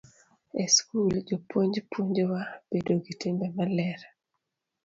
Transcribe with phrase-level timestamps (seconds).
[0.61, 4.01] E skul, jopuonj puonjowa bedo gi timbe maler.